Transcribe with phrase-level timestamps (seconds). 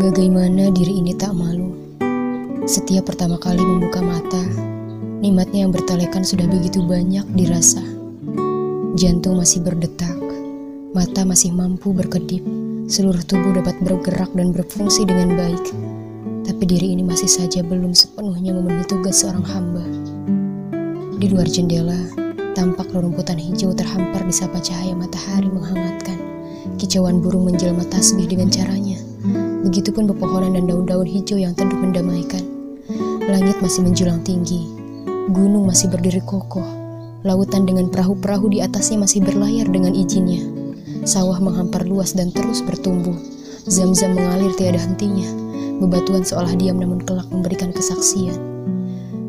[0.00, 1.76] Bagaimana diri ini tak malu?
[2.64, 4.40] Setiap pertama kali membuka mata,
[5.20, 7.84] nikmatnya yang bertalekan sudah begitu banyak dirasa.
[8.96, 10.16] Jantung masih berdetak,
[10.96, 12.40] mata masih mampu berkedip,
[12.88, 15.64] seluruh tubuh dapat bergerak dan berfungsi dengan baik.
[16.48, 19.84] Tapi diri ini masih saja belum sepenuhnya memenuhi tugas seorang hamba.
[21.20, 22.00] Di luar jendela,
[22.56, 26.16] tampak rerumputan hijau terhampar di sapa cahaya matahari menghangatkan.
[26.80, 29.11] Kicauan burung menjelma tasbih dengan caranya.
[29.72, 32.44] Begitupun pepohonan dan daun-daun hijau yang teduh mendamaikan.
[33.24, 34.68] Langit masih menjulang tinggi.
[35.32, 36.68] Gunung masih berdiri kokoh.
[37.24, 40.44] Lautan dengan perahu-perahu di atasnya masih berlayar dengan izinnya.
[41.08, 43.16] Sawah menghampar luas dan terus bertumbuh.
[43.64, 45.24] Zam-zam mengalir tiada hentinya.
[45.80, 48.36] Bebatuan seolah diam namun kelak memberikan kesaksian.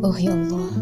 [0.04, 0.76] Oh ya Allah,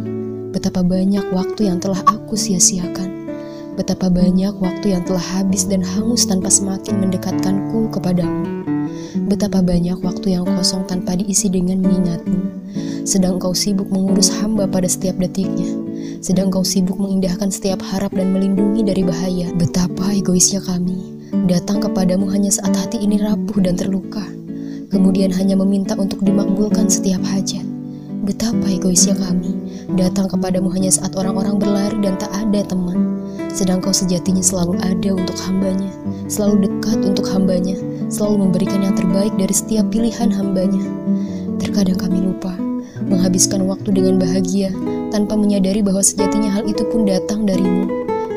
[0.57, 3.29] betapa banyak waktu yang telah aku sia-siakan.
[3.77, 8.70] Betapa banyak waktu yang telah habis dan hangus tanpa semakin mendekatkanku kepadamu.
[9.11, 12.39] Betapa banyak waktu yang kosong tanpa diisi dengan mengingatmu.
[13.03, 15.67] Sedang engkau sibuk mengurus hamba pada setiap detiknya.
[16.23, 19.51] Sedang engkau sibuk mengindahkan setiap harap dan melindungi dari bahaya.
[19.59, 21.19] Betapa egoisnya kami.
[21.43, 24.23] Datang kepadamu hanya saat hati ini rapuh dan terluka.
[24.87, 27.67] Kemudian hanya meminta untuk dimakbulkan setiap hajat.
[28.23, 29.51] Betapa egoisnya kami.
[29.99, 33.19] Datang kepadamu hanya saat orang-orang berlari dan tak ada teman.
[33.51, 35.91] Sedang kau sejatinya selalu ada untuk hambanya,
[36.31, 37.75] selalu dekat untuk hambanya,
[38.11, 40.83] selalu memberikan yang terbaik dari setiap pilihan hambanya.
[41.57, 42.53] Terkadang kami lupa
[43.07, 44.69] menghabiskan waktu dengan bahagia
[45.09, 47.87] tanpa menyadari bahwa sejatinya hal itu pun datang darimu.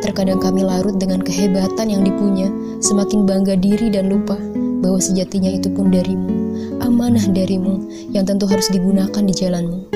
[0.01, 2.49] Terkadang kami larut dengan kehebatan yang dipunya,
[2.81, 4.37] semakin bangga diri dan lupa
[4.85, 6.29] bahwa sejatinya itu pun darimu,
[6.85, 9.89] amanah darimu yang tentu harus digunakan di jalanmu.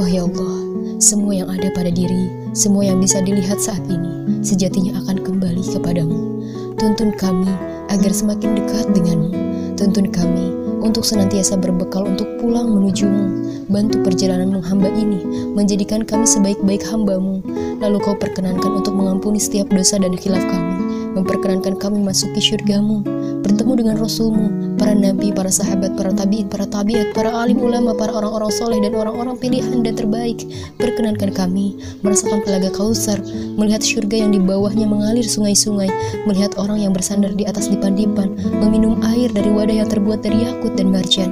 [0.00, 0.56] Oh ya Allah,
[0.96, 6.33] semua yang ada pada diri, semua yang bisa dilihat saat ini, sejatinya akan kembali kepadamu.
[6.74, 7.50] Tuntun kami
[7.88, 9.30] agar semakin dekat denganmu.
[9.78, 10.50] Tuntun kami
[10.84, 13.46] untuk senantiasa berbekal untuk pulang menujumu.
[13.70, 17.40] Bantu perjalanan menghamba ini, menjadikan kami sebaik-baik hambamu.
[17.80, 20.76] Lalu kau perkenankan untuk mengampuni setiap dosa dan khilaf kami,
[21.16, 23.06] memperkenankan kami masuki syurgamu,
[23.44, 28.16] bertemu dengan Rasulmu, para nabi, para sahabat, para tabiin, para tabiat, para alim ulama, para
[28.16, 30.48] orang-orang soleh dan orang-orang pilihan dan terbaik.
[30.80, 33.20] Perkenankan kami merasakan telaga kausar,
[33.60, 35.92] melihat syurga yang di bawahnya mengalir sungai-sungai,
[36.24, 38.32] melihat orang yang bersandar di atas dipan-dipan,
[38.64, 41.30] meminum air dari wadah yang terbuat dari yakut dan marjan.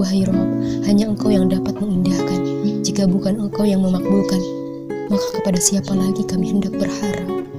[0.00, 0.48] Wahai Rob,
[0.88, 2.40] hanya engkau yang dapat mengindahkan.
[2.80, 4.40] Jika bukan engkau yang memakbulkan,
[5.12, 7.49] maka kepada siapa lagi kami hendak berharap?